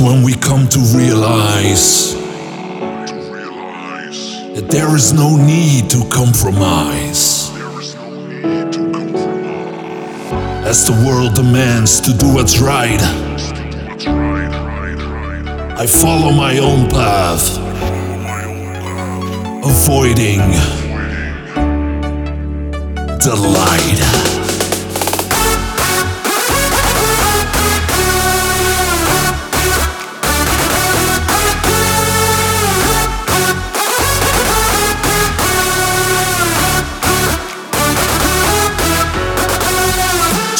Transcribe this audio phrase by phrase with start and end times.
[0.00, 2.14] When we come to realize
[4.54, 7.50] that there is no need to compromise.
[10.64, 12.98] As the world demands to do what's right.
[15.78, 17.58] I follow my own path,
[19.62, 20.40] avoiding
[23.20, 23.36] the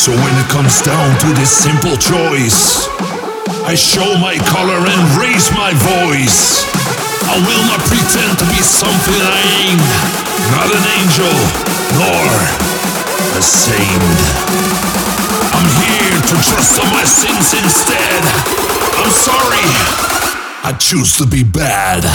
[0.01, 2.89] So when it comes down to this simple choice,
[3.69, 6.65] I show my color and raise my voice.
[7.29, 9.93] I will not pretend to be something I ain't.
[10.57, 11.37] Not an angel,
[12.01, 12.25] nor
[13.37, 14.17] a saint.
[15.53, 18.25] I'm here to trust on my sins instead.
[18.97, 19.69] I'm sorry.
[20.65, 22.09] I choose to be bad.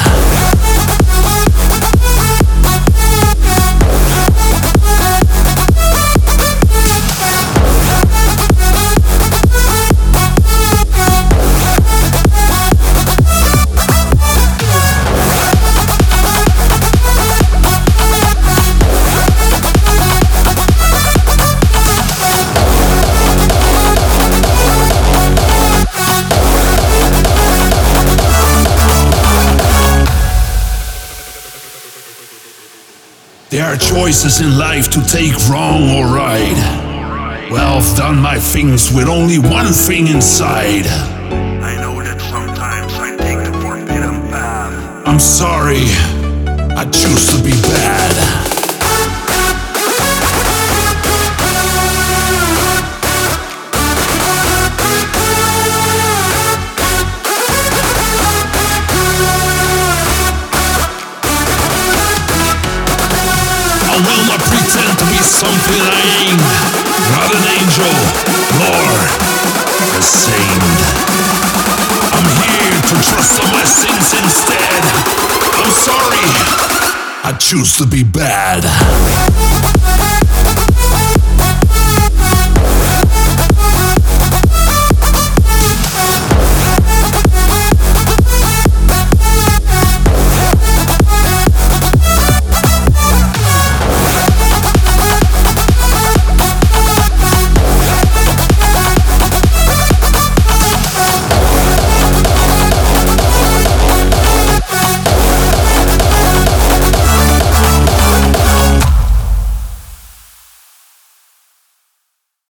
[33.55, 37.47] There are choices in life to take wrong or right.
[37.49, 40.85] Well, I've done my things with only one thing inside.
[40.87, 45.07] I know that sometimes I take the forbidden path.
[45.07, 45.87] I'm sorry.
[46.75, 48.14] I choose to be bad.
[63.95, 66.43] I will not pretend to be something I ain't.
[67.15, 67.95] Not an angel,
[68.59, 68.91] nor
[69.95, 70.79] a saint.
[72.11, 74.83] I'm here to trust on my sins instead.
[75.55, 76.27] I'm sorry.
[77.23, 78.65] I choose to be bad.